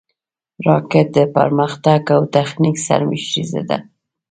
[0.65, 3.77] راکټ د پرمختګ او تخنیک سرمشریزه ده